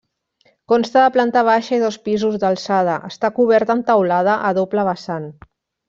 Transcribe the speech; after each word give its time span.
Consta 0.71 1.03
de 1.03 1.11
planta 1.17 1.43
baixa 1.49 1.77
i 1.77 1.83
dos 1.85 1.99
pisos 2.09 2.41
d'alçada, 2.45 2.99
està 3.13 3.33
cobert 3.39 3.75
amb 3.77 3.89
teulada 3.93 4.43
a 4.51 4.55
doble 4.63 4.91
vessant. 4.93 5.35